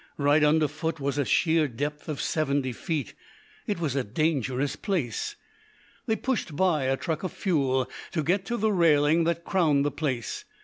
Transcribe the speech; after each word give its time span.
Right 0.17 0.43
under 0.43 0.67
foot 0.67 0.99
was 0.99 1.19
a 1.19 1.25
sheer 1.25 1.67
depth 1.67 2.09
of 2.09 2.19
seventy 2.23 2.71
feet. 2.71 3.13
It 3.67 3.79
was 3.79 3.95
a 3.95 4.03
dangerous 4.03 4.75
place. 4.75 5.35
They 6.07 6.15
pushed 6.15 6.55
by 6.55 6.85
a 6.85 6.97
truck 6.97 7.21
of 7.21 7.31
fuel 7.31 7.87
to 8.13 8.23
get 8.23 8.43
to 8.47 8.57
the 8.57 8.71
railing 8.71 9.25
that 9.25 9.43
crowned 9.45 9.85
the 9.85 9.91
place. 9.91 10.43